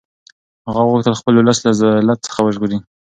هغه 0.67 0.81
غوښتل 0.89 1.13
خپل 1.19 1.33
اولس 1.37 1.59
له 1.65 1.71
ذلت 1.81 2.19
څخه 2.27 2.39
وژغوري. 2.43 2.77